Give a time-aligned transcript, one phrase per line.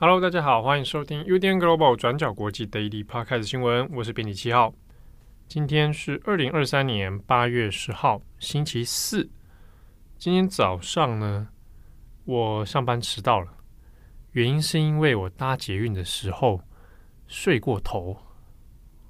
[0.00, 4.72] Hello，大家好，欢迎收听 UDN Global 转角国际 Daily Podcast 新闻，我是编辑七号。
[5.48, 9.28] 今天是二零二三年八月十号，星期四。
[10.18, 11.46] 今天早上呢，
[12.24, 13.52] 我上班迟到了，
[14.32, 16.60] 原因是因为我搭捷运的时候
[17.28, 18.20] 睡过头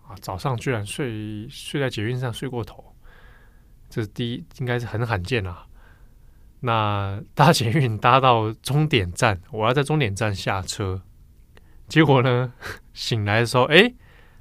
[0.06, 2.94] 啊，早上居然睡睡在捷运上睡过头，
[3.88, 5.66] 这是第一，应该是很罕见啦。
[6.60, 11.00] 那搭捷运搭到终点站，我要在终点站下车，
[11.88, 12.52] 结果呢，
[12.92, 13.94] 醒来的时候，哎，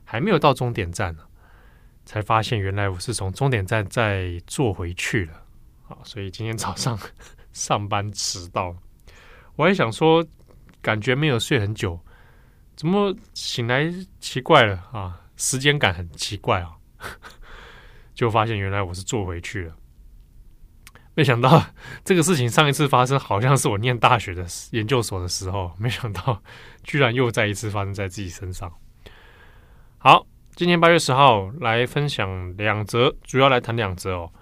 [0.04, 1.24] 还没有到终点站呢。
[2.04, 5.44] 才发现原来我是从终点站再坐回去了，
[5.88, 6.98] 啊，所以今天早上
[7.54, 8.76] 上班迟到。
[9.56, 10.26] 我还想说，
[10.82, 12.00] 感觉没有睡很久，
[12.76, 15.22] 怎么醒来奇怪了啊？
[15.36, 16.78] 时间感很奇怪啊，
[18.14, 19.76] 就发现原来我是坐回去了。
[21.14, 21.64] 没想到
[22.06, 26.42] 这个事情上一次发生好像是我念大学的研究所的时候，没想到
[26.84, 28.72] 居然又再一次发生在自己身上。
[29.98, 30.26] 好。
[30.56, 34.34] 今天八月十号来分享两则，主要来谈两则哦。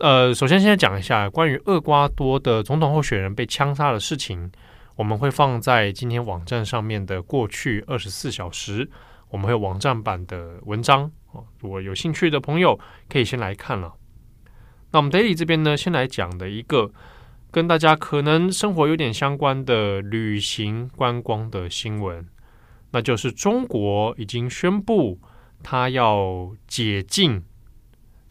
[0.00, 4.50] 呃，首先先讲一下关于厄瓜多的总统候选人被枪杀的事情，
[4.96, 8.88] 我们会放在今天网站上面的过去二十四小时，
[9.30, 11.44] 我们会有网站版的文章哦。
[11.60, 13.94] 如果有兴趣的朋友，可以先来看了。
[14.92, 16.92] 那我们 Daily 这边呢，先来讲的一个
[17.50, 22.26] 跟大家可能生活有点相关的旅行观光的新闻，
[22.92, 25.20] 那就是中国已经宣布。
[25.60, 27.42] 他要解禁，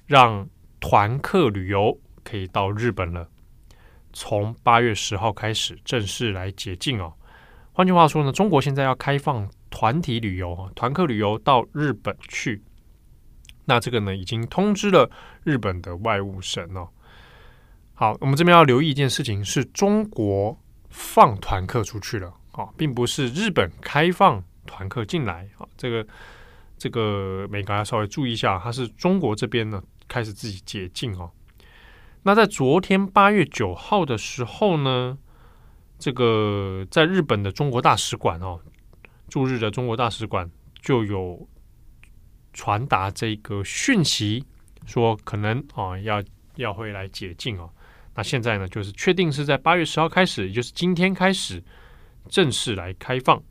[0.06, 0.48] 让
[0.80, 3.30] 团客旅游可以到日本了。
[4.14, 7.14] 从八月十号开始正式来解禁哦。
[7.74, 12.64] 换句话说呢，中国现在要开放团体旅游、团客旅游到日本去。
[13.66, 15.10] 那这个呢，已经通知了
[15.44, 16.90] 日本的外务省哦。
[17.94, 20.60] 好，我们这边要留意一件事情，是中国
[20.90, 26.08] 放团客出去了啊，并不是日本开放团客进来啊，这个。
[26.80, 31.32] 这个每个要稍微注意一下，它是中国这边呢开始自己解禁哦。
[32.24, 35.18] 那在昨天八月九号的时候呢，
[35.98, 38.60] 这个在日本的中国大使馆哦，
[39.30, 40.50] 驻日的中国大使馆
[40.82, 41.48] 就有
[42.54, 44.44] 传达这个讯息，
[44.86, 46.22] 说可能啊要
[46.56, 47.70] 要会来解禁哦。
[48.16, 51.64] 那现在呢，就是确定是在八月十号开始，也就是今天开始
[52.28, 53.42] 正式来开放。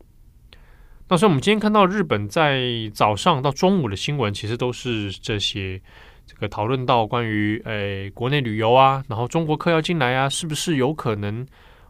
[1.09, 5.81] 那所以，我们今天看到日本在早上到中午的新闻，其实都是这些
[6.27, 11.47] 这个讨论到关于诶国内旅游啊，然后中国客要进来啊，是不是有可能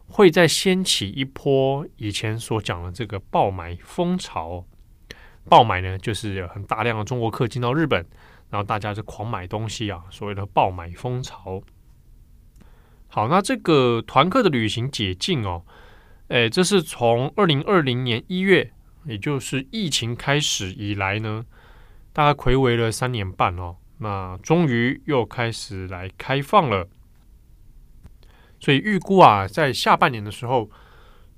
[0.07, 4.63] 会再掀起一波以前所讲的这个爆买风潮？
[5.49, 8.05] 爆买呢，就是有很大量的中国客进到日本，
[8.49, 11.61] 然后大家就狂买东西啊，所谓的爆买风潮。
[13.07, 15.63] 好，那这个团客的旅行解禁哦，
[16.27, 18.71] 诶，这是从二零二零年一月。
[19.05, 21.45] 也就是疫情开始以来呢，
[22.11, 26.87] 大概睽违了三年半哦，那终于又开始来开放了。
[28.59, 30.69] 所以预估啊，在下半年的时候，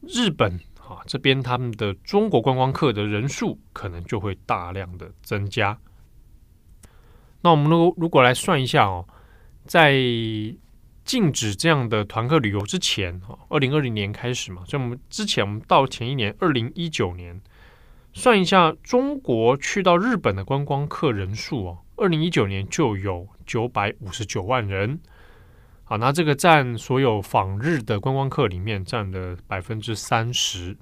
[0.02, 5.78] 日本啊这边他们的中国观光客的人数可能就会大量的增加。
[7.42, 9.06] 那我们如果如果来算一下哦，
[9.66, 9.94] 在
[11.04, 17.42] 禁止这样的团客旅游之前，哈，二零二零年开始嘛，所以我们之前我们到前一年二零一九年。
[18.12, 25.00] 算一下，中国去到日本的观光客人数哦，二零一九年就有九百五十九万人。
[25.84, 30.78] 好，那这个占所有访日的观光客里面占了百分之三十。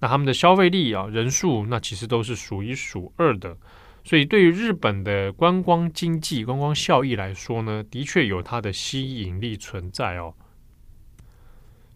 [0.00, 3.56] 那他们的消费力啊，人数那其实都是数一数二的。
[4.04, 10.34] 所以对于日本的观光经济、观光效益来说呢，的确有它的吸引力存在哦。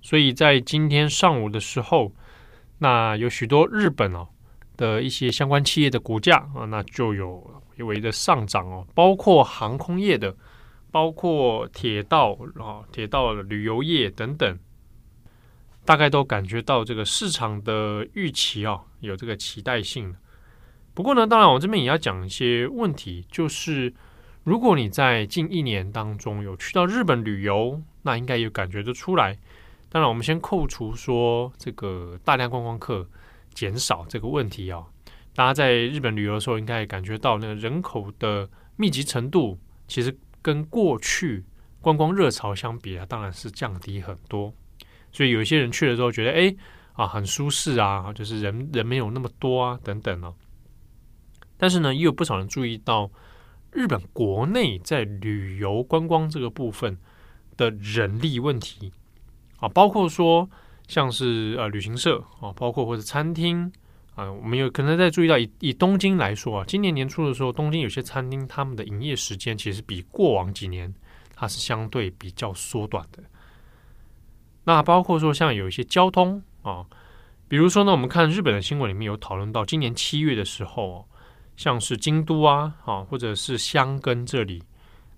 [0.02, 2.12] 所以在今天上午的时候。
[2.79, 4.29] 那有许多日本哦
[4.76, 10.34] 的一些相关企业的股价啊，那就有微微的上涨哦，包括航空业的，
[10.90, 14.58] 包括铁道啊、铁道旅游业等等，
[15.84, 20.14] 大概都感觉到这个市场的预期啊，有这个期待性。
[20.94, 23.93] 不过呢，当然我这边也要讲一些问题，就是
[24.44, 29.37] 如果你在近一年当中有去到日本旅游，那应该有感觉得出来。
[29.90, 33.06] 当然，我们先扣除说这个大量观光客
[33.52, 34.82] 减少这个问题啊，
[35.36, 41.44] 大家在日本旅游的时候，应该也感觉到那个人口的密集程度，其实跟过去
[41.82, 44.50] 观光热潮相比啊，当然是降低很多。
[45.12, 46.56] 所以有一些人去了之后，觉得哎
[46.94, 50.34] 啊很舒适啊，就是人人没有那么多啊等等哦。
[51.58, 53.10] 但是呢，也有不少人注意到
[53.72, 56.96] 日本国内在旅游观光这个部分
[57.58, 58.90] 的人力问题
[59.58, 60.48] 啊，包括说
[60.88, 63.70] 像是呃旅行社啊，包括或者餐厅
[64.16, 70.92] 啊，我们有可能在注意到以以东京来说啊，今年年初的时候，东京有些餐厅他们的营业时间其实比过往几年
[71.34, 73.22] 它是相对比较缩短的。
[74.64, 76.86] 那包括说像有一些交通啊，
[77.46, 81.06] 比如说呢，我们看日本的新闻里面有讨论到，今年七月的时候，
[81.56, 84.62] 像是京都啊，啊或者是箱根这里，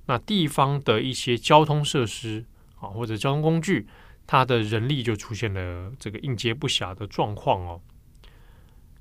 [0.07, 2.45] 那地方的一些交通设施
[2.81, 3.87] 啊或者交通工具，
[4.27, 7.81] 它的人力就出现了这个应接不暇的状况哦。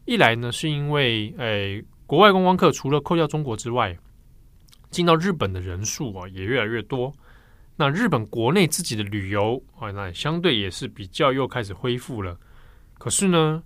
[0.08, 3.98] 一来呢，是因为诶国外观光客除了扣掉中国之外，
[4.90, 7.14] 进到日本的人数啊也越来越多。
[7.76, 12.40] 那日本国内自己的旅游啊，那相对也是比较又开始恢复了。
[12.98, 13.62] 可是呢，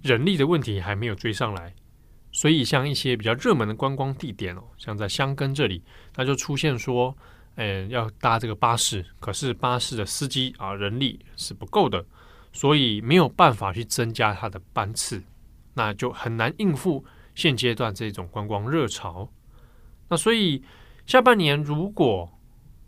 [0.00, 1.74] 人力的问题还没有追上来，
[2.32, 5.82] 所以像一些比较热门的观光地点哦，像在箱根这里，
[6.16, 7.14] 那就出现说，
[7.56, 12.02] 呃，要搭这个巴士，可是巴士的司机啊，人力是不够的，
[12.50, 15.22] 所以没有办法去增加它的班次，
[15.74, 17.04] 那就很难应付
[17.34, 19.30] 现阶段这种观光热潮。
[20.08, 20.62] 那所以
[21.06, 22.30] 下半年如果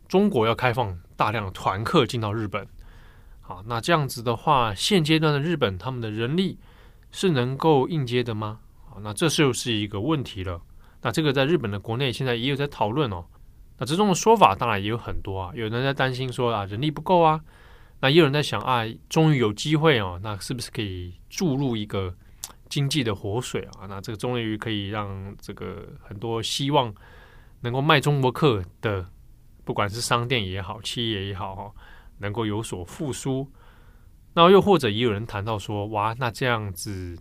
[0.07, 2.67] 中国要开放大量的团客进到日本，
[3.41, 6.59] 好，那这样子的话，现阶段的日本他们的人力
[7.11, 8.61] 是能够应接的吗？
[8.87, 10.61] 好，那这就是一个问题了。
[11.03, 13.27] 那这个在日本的国内现在也有在讨论哦。
[13.79, 17.41] 那这种的说法当然也有很多啊，有人在担心说啊，人力不够啊。
[18.01, 22.15] 那也有人在想啊，终于有机会哦，那是不是可以注入一个
[22.75, 23.87] 经济的活水啊？
[23.88, 26.93] 那这个终于可以让这个很多希望
[27.61, 29.06] 能够卖中国客的。
[29.65, 31.73] 不管是商店也好，企业也好，哈，
[32.19, 33.49] 能够有所复苏。
[34.35, 37.17] 那又或者也有人谈到说，哇，那这样子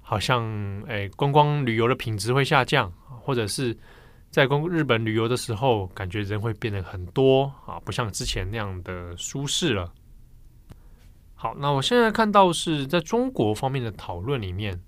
[0.00, 0.42] 好像，
[0.88, 2.92] 哎，观光旅游的品质会下降，
[3.22, 3.74] 或者是
[4.30, 9.90] 在公日本旅游的时候，感觉人会变得很多啊，不像之前那样的舒适了。
[11.42, 14.80] 好，那我现在看到是在中国方面的讨论里面，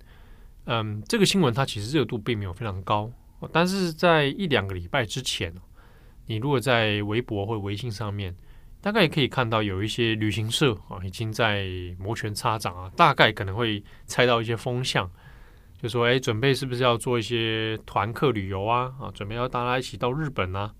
[0.63, 3.11] 嗯，这个新闻它其实热度并没有非常高，
[3.51, 5.53] 但是在一两个礼拜之前。
[6.27, 8.33] 你如果在微博或微信上面，
[8.79, 11.67] 大概也可以看到有一些旅行社啊，已经在
[11.99, 15.11] 摩拳擦掌啊，大概可能会猜到一些风向，
[15.81, 18.93] 就说哎，准备是不是要做一些团客旅游啊？
[19.01, 20.73] 啊，准备要大家一起到日本啊。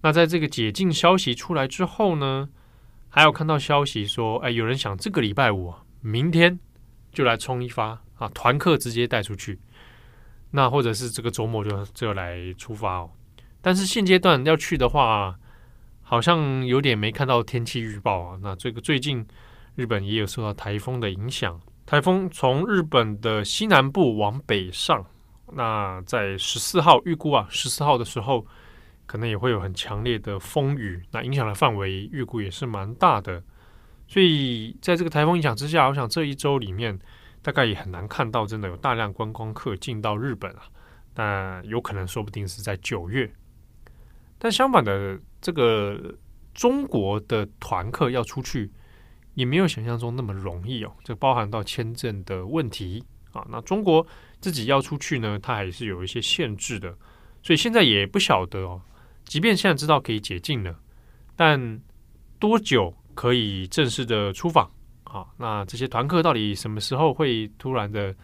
[0.00, 2.48] 那在这个解禁消息出来之后呢，
[3.14, 6.58] 还有看到消息说，哎，有人想这个礼拜五明天
[7.12, 9.56] 就来冲一发啊，团客直接带出去，
[10.50, 13.08] 那或者是这个周末就就来出发哦。
[13.62, 15.38] 但是现阶段要去的话，
[16.02, 18.38] 好像有点没看到天气预报啊。
[18.42, 19.24] 那这个最近
[19.76, 25.06] 日本也有受到台风的影响，台风从日本的西南部往北上，
[25.52, 28.44] 那在十四号预估啊，十四号的时候
[29.06, 33.42] 可能也会有很强烈的风雨，那影响的范围预估也是蛮大的。
[34.06, 36.98] 所以在这个台风影响之下，我想这一周里面
[37.42, 40.62] 大概也很难看到真的有大量观光客进到日本啊。
[41.14, 43.32] 那有可能说不定是在九月。
[44.38, 46.14] 但相反的，这个
[46.52, 48.70] 中国的团客要出去，
[49.34, 50.92] 也没有想象中那么容易哦。
[51.02, 53.46] 这包含到签证的问题啊。
[53.48, 54.06] 那中国
[54.40, 56.94] 自己要出去呢，它还是有一些限制的。
[57.42, 58.82] 所以现在也不晓得哦。
[59.24, 60.74] 即便现在知道可以解禁了，
[61.36, 61.80] 但
[62.38, 64.70] 多久可以正式的出访
[65.04, 65.26] 啊？
[65.36, 68.14] 那这些团客到底什么时候会突然的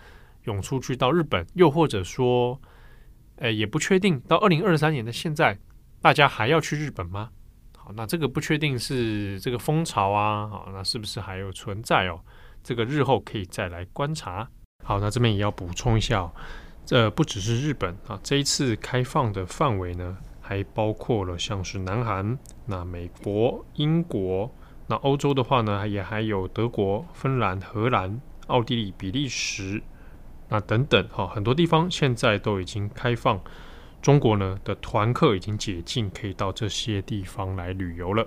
[0.44, 1.46] 涌出去到日本？
[1.54, 2.60] 又或者说，
[3.36, 4.20] 诶，也不确定。
[4.28, 5.58] 到二零二三年的现在。
[6.02, 7.28] 大家还要去日本吗？
[7.76, 12.18] 好，那这个不确定是这个风潮啊，好，那是不是还有存在哦？
[12.62, 14.48] 这个日后可以再来观察。
[14.82, 16.32] 好，那这边也要补充一下哦，
[16.86, 20.16] 这不只是日本啊，这一次开放的范围呢，
[20.50, 24.52] 还包括了像是南韩、那美国、英国，
[24.88, 29.80] 那欧洲的话呢，也还有德国、芬兰、荷兰、奥地利、比利时，
[30.48, 33.40] 那等等哈，很多地方现在都已经开放。
[34.02, 38.26] 中国呢的团客已经解禁，可以到这些地方来旅游了。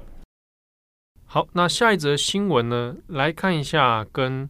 [1.25, 4.49] 好，那下一则新闻呢，来看一下跟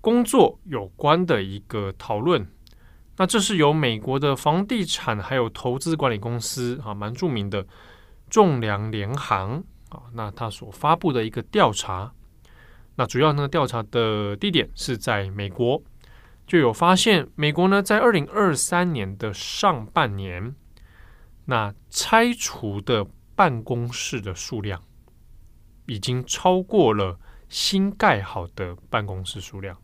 [0.00, 2.48] 工作有关的一个讨论。
[3.18, 7.66] 那这是由美国的房地产还有投资管理公司啊，蛮著名的
[8.28, 12.12] 仲量联行啊，那他所发布的一个调查。
[12.96, 15.82] 那主要呢，调查的地点是在美国。
[16.46, 20.54] 就有发现，美国呢在二零二三年的上半年，
[21.46, 23.04] 那拆除的
[23.34, 24.80] 办公室的数量
[25.86, 27.18] 已经超过了
[27.48, 29.76] 新盖好的办公室数量。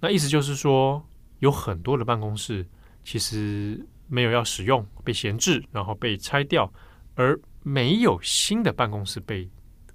[0.00, 1.06] 那意思就是说，
[1.42, 2.64] 有很多的办公室
[3.02, 6.72] 其实没有要使用，被闲置，然后被拆掉，
[7.16, 9.50] 而没有新的办公室被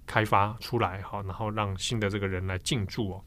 [0.05, 3.23] 开发出来，好，然后让新的这个人来进驻哦。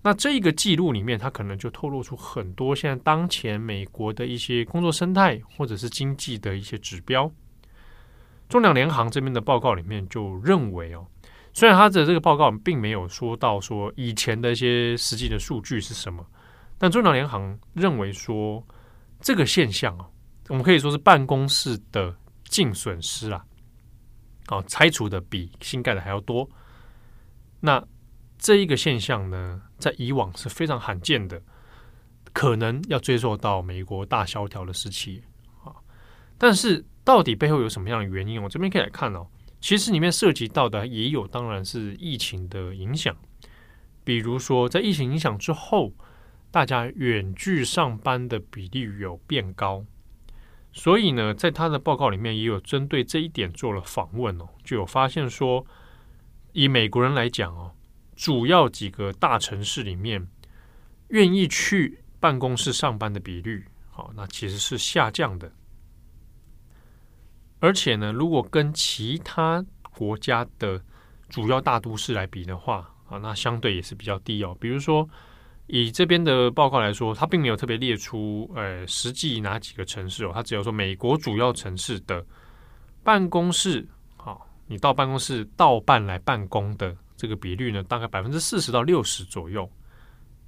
[0.00, 7.30] 那这个记录里面，它可能就透露出很多现在当前美国的一些工作生态，或者是经济的一些指标。
[8.48, 11.06] 中粮联行这边的报告里面就认为哦，
[11.52, 16.24] 虽然他的这个报告并没有说到说以前的一些实际的数据是什么，
[16.78, 18.66] 但仲量联行认为说
[19.20, 20.08] 这个现象啊，
[20.48, 22.14] 我们可以说是办公室的
[22.44, 23.44] 净损失啊，
[24.48, 26.48] 哦，拆除的比新盖的还要多。
[27.60, 27.82] 那
[28.38, 31.42] 这一个现象呢，在以往是非常罕见的，
[32.32, 35.22] 可能要追溯到美国大萧条的时期
[35.64, 35.72] 啊。
[36.36, 38.42] 但是到底背后有什么样的原因？
[38.42, 39.26] 我这边可以来看哦。
[39.58, 43.16] 其实里面涉及到的也有，当然是疫情的影响。
[44.04, 45.92] 比如说，在疫情影响之后，
[46.50, 49.84] 大家远距上班的比例有变高，
[50.72, 55.66] 所以呢，在他的报告里面也有针对这一点做了访问哦，就有发现说，
[56.52, 57.72] 以美国人来讲哦。
[58.14, 60.26] 主要几个大城市里面，
[61.08, 65.52] 愿意去办公室上班的比率，好，那其实是下降的。
[67.60, 70.82] 而且呢，如果跟其他国家的
[71.28, 74.56] 主要大都市来比的话，啊，那相对也是比较低哦。
[74.58, 75.06] 比如说，
[75.66, 82.24] 以这边的报告来说，它并没有特别列出，呃，实际哪几个城市哦，它只有说美国主要城市的
[83.02, 86.96] 办公室，好，你到办公室到办来办公的。
[87.16, 89.66] 这个比率呢，大概百分之四十到六十左右。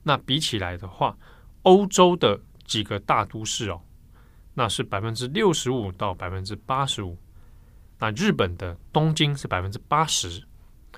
[0.02, 1.16] 那比起来的话，
[1.62, 3.80] 欧洲的几个大都市哦，
[4.52, 7.16] 那是百分之六十五到百分之八十五。
[7.98, 10.46] 那日本的东京是百分之八十。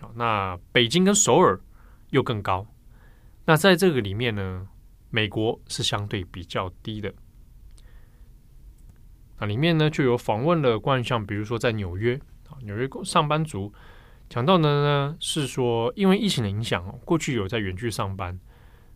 [0.00, 1.59] 好，那北京跟首尔
[2.11, 2.67] 又更高。
[3.44, 4.66] 那在这个里面呢，
[5.11, 7.12] 美国是相对比较低的。
[9.38, 12.14] 那里面呢，就有访问了关于像比如说在纽约
[12.49, 13.73] 啊，纽约上班族。
[14.28, 18.38] 讲到的呢是说，因为疫情的影响哦，过去有在远距上班，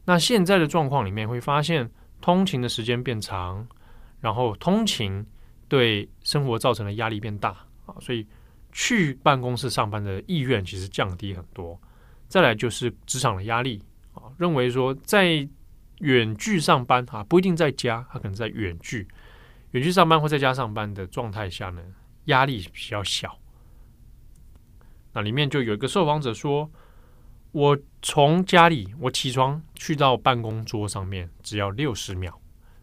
[0.04, 3.66] 那现在的状况里面会发现通勤的时间变长，
[4.20, 5.26] 然后通勤
[5.66, 7.50] 对生活造成的压力变大
[7.84, 8.24] 啊，所以
[8.70, 11.76] 去办公室上班的意愿其实降低很多。
[12.28, 13.82] 再来就是职场的压力
[14.14, 15.47] 啊，认为说在
[15.99, 19.06] 远距上班啊，不一定在家，他可能在远距
[19.73, 21.83] 远距上班或在家上班的状态下呢，
[22.25, 23.38] 压力比较小。
[25.12, 26.71] 那里面就有一个受访者说
[27.52, 32.40] ：“我从家里我起床去到办公桌上面只要六十秒，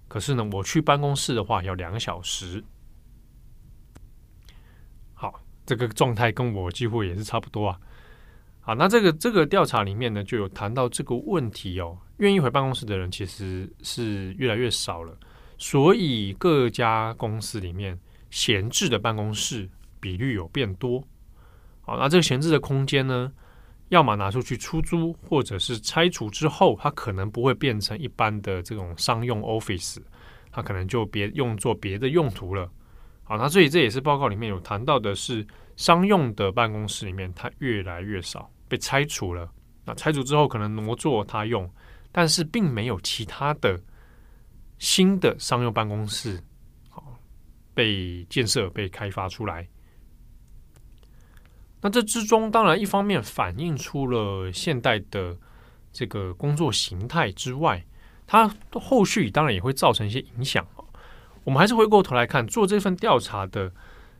[0.07, 2.63] 可是呢，我去办公室的话要两小时。”
[5.13, 7.79] 好，这个状态跟我几乎也是差不多啊。
[8.63, 11.97] 好，那这个这个调查里面呢，就有谈到这个问题哦。
[12.17, 15.17] 愿意回办公室的人其实是越来越少了，
[15.57, 17.99] 所以各家公司里面
[18.29, 19.67] 闲置的办公室
[19.99, 21.03] 比率有变多。
[21.81, 23.31] 好，那这个闲置的空间呢，
[23.89, 29.97] 要么拿出去出租，或者是拆除之后，它可能不会变成一般的这种商用 office，
[30.51, 32.69] 它可能就别用作别的用途了。
[33.31, 35.47] 啊，那所以这也是报告里面有谈到的是，
[35.77, 39.49] 商用的办公室里面它越来越少被拆除了。
[39.85, 41.71] 那拆除之后可能挪作他用，
[42.11, 43.81] 但是并没有其他的
[44.79, 46.43] 新的商用办公室
[46.89, 47.17] 好
[47.73, 49.65] 被建设、被开发出来。
[51.79, 55.37] 那这之中，当然一方面反映出了现代的
[55.93, 57.81] 这个工作形态之外，
[58.27, 60.67] 它后续当然也会造成一些影响。
[61.43, 63.71] 我们还是回过头来看，做这份调查的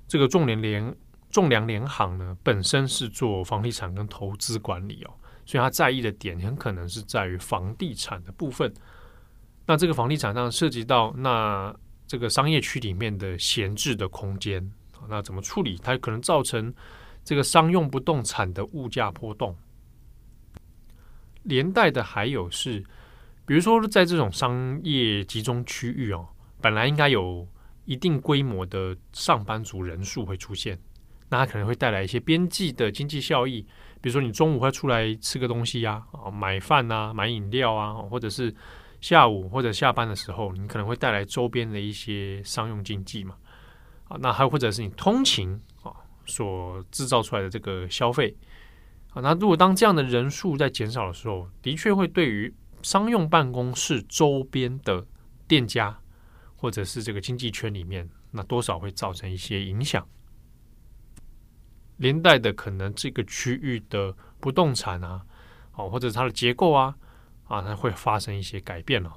[0.08, 0.96] 这个仲联联
[1.30, 5.14] 仲量联行呢，本身是做房地产跟投资管理哦，
[5.46, 8.74] 所以他在意的点很可能是在于房地产的部分。
[9.66, 11.76] 那这个房地产上涉及到那
[12.08, 14.72] 这个商业区里面的闲置的空间，
[15.08, 15.78] 那怎么处理？
[15.82, 16.74] 它可能造成。
[17.24, 19.56] 这个商用不动产的物价波动，
[21.44, 22.84] 连带的还有是，
[23.46, 26.28] 比如说在这种商业集中区域哦，
[26.62, 27.48] 本来应该有
[27.86, 30.80] 一定规模的上班族人数会出现，
[31.30, 33.62] 那它可能会带来一些边际的经济效益，
[34.00, 38.54] 比如说你中午会出来吃个东西呀，啊，买饭啊，买饮料啊，或者是
[39.02, 43.36] 下午或者下班的时候，你可能会带来周边的一些商用经济嘛，
[44.08, 45.92] 啊，那还或者是你通勤啊。
[46.28, 48.34] 所制造出来的这个消费
[49.10, 52.54] 啊，那如果当这样的人数在减少的时候，的确会对于
[52.84, 55.06] 商用办公室周边的
[55.48, 56.00] 店家
[56.62, 60.08] 或者是这个经济圈里面，那多少会造成一些影响。
[61.98, 65.26] 连带的可能这个区域的不动产啊，
[65.74, 66.96] 哦，或者它的结构啊，
[67.46, 69.12] 啊，它会发生一些改变了。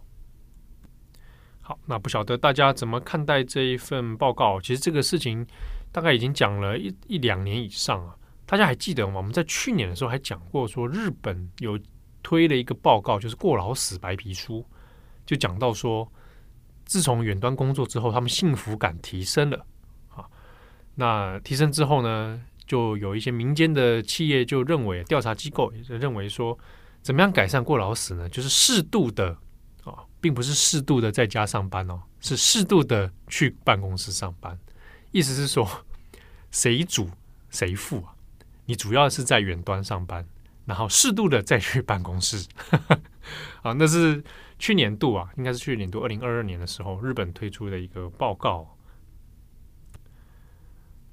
[1.61, 4.59] 好，那不晓得大家怎么看待这一份报告？
[4.59, 5.47] 其实这个事情
[5.93, 8.17] 大概已经讲了一一两年以上啊。
[8.47, 9.17] 大家还记得吗？
[9.19, 11.79] 我们在去年的时候还讲过，说日本有
[12.23, 14.67] 推了一个报告，就是过劳死白皮书，
[15.27, 16.11] 就讲到说，
[16.85, 19.67] 自从远端工作之后，他们幸福感提升了
[20.15, 20.25] 啊。
[20.95, 26.59] 那提升之后呢，就有一些民间的企业就认为，调查机构也就认为说，
[27.03, 28.29] 怎么样改善过劳死呢？
[28.29, 29.37] 就是适度的
[29.85, 30.05] 啊。
[30.21, 34.59] 并不是适度的在家上班哦，是适度的去办公室上班。
[35.13, 35.69] 意思是说，
[36.51, 37.11] 谁主
[37.51, 38.15] 谁负啊？
[38.65, 40.27] 你主要是在远端上班，
[40.65, 42.43] 然后适度的再去办公室。
[43.61, 44.25] 啊，那是
[44.59, 48.77] 去年度啊，应该是去年度二零二二年的时候，日本推出的一个报告。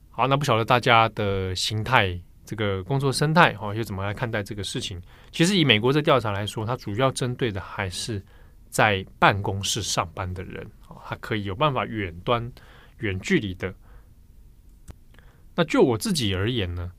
[0.09, 5.01] 好，那不晓得大家的形态，这个工作生态哦，又怎么来看待这个事情？
[5.31, 8.23] 其实以美国这调查来说，它主要针对的还是。
[8.71, 12.49] 在办公室上班的人啊，他可以有办法远端、
[12.99, 13.75] 远距离的。
[15.55, 16.89] 那就我自己而言呢，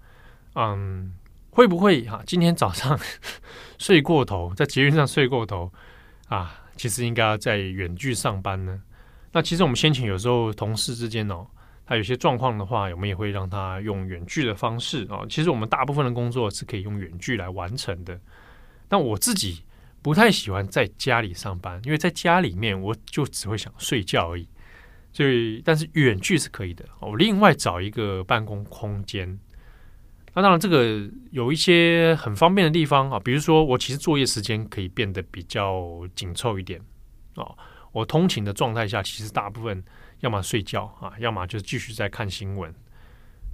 [0.54, 1.14] 嗯，
[1.48, 2.22] 会不会哈？
[2.26, 3.00] 今天早上
[3.80, 5.72] 睡过头，在捷运上睡过头
[6.34, 8.82] 啊，其实应该要在远距上班呢？
[9.32, 11.46] 那其实我们先前有时候同事之间哦，
[11.84, 15.26] 他有些状况的话，我们也会让他用远距的方式啊。
[15.28, 18.18] 其实我们大部分的工作是可以用远距来完成的。
[18.88, 19.62] 但我自己。
[20.04, 24.48] 不太喜欢在家里上班，因为在家里面我就只会想睡觉而已。
[25.12, 26.84] 所以，但是远距是可以的。
[26.98, 29.38] 我另外找一个办公空间。
[30.34, 36.80] 那当然，这个有一些很方便的地方啊，比如说我其实作业时间可以变得比较紧凑一点
[37.34, 37.46] 啊。
[37.92, 39.82] 我通勤的状态下，其实大部分
[40.20, 42.74] 要么睡觉啊，要么就是继续在看新闻，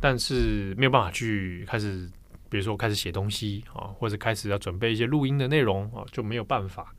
[0.00, 2.10] 但是没有办法去开始。
[2.50, 6.94] 比如说，开始写东西啊，或者开始要准备一些录音的内容啊，就没有办法。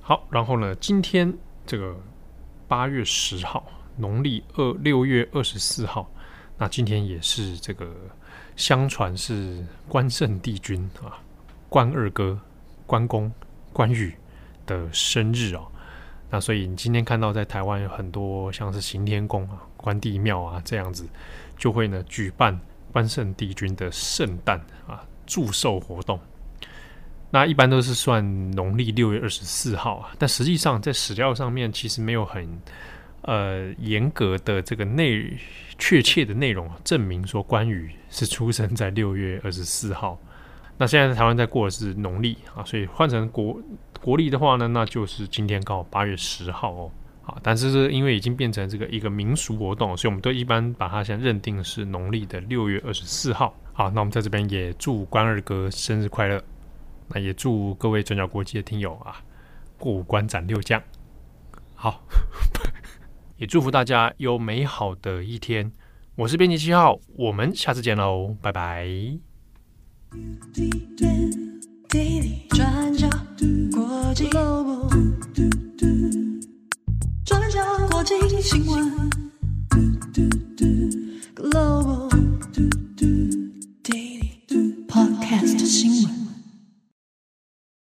[0.00, 1.32] 好，然后呢，今天
[1.64, 1.96] 这个
[2.66, 3.64] 八月十号，
[3.96, 6.12] 农历二六月二十四号，
[6.58, 7.94] 那今天也是这个
[8.56, 11.18] 相传是关圣帝君啊，
[11.68, 12.38] 关二哥、
[12.86, 13.30] 关公、
[13.72, 14.14] 关羽
[14.66, 15.66] 的生日哦。
[16.30, 21.06] 那所以你今天看到在台湾有很多像是行天宫啊、关帝庙啊这样子，
[21.56, 22.58] 就会呢举办。
[22.92, 26.18] 关圣帝君的圣诞啊，祝寿活动，
[27.28, 32.48] 那一般都是算农历六月二十四号啊，但实际上在史料上面其实没有很
[33.26, 35.36] 呃严格的这个内
[35.78, 40.18] 确切的内容证明说关羽是出生在六月二十四号。
[40.78, 43.60] 那现在台湾在过的是农历啊，所以换成国
[44.00, 46.90] 国历的话呢，那就是今天刚好八月十号哦。
[47.26, 53.52] 啊，但是是因为已经变成这个一个民俗活动，所以我们都一般把它先认定是农历的六月二十四号。
[53.72, 56.40] 好，那我们在这边也祝关二哥生日快乐，
[57.08, 59.16] 那也祝各位转角国际的听友啊
[59.76, 60.80] 过五关斩六将。
[61.74, 62.00] 好，
[63.38, 65.72] 也祝福大家有美好的一天。
[66.16, 68.88] 我是编辑七号，我们下次见喽，拜拜。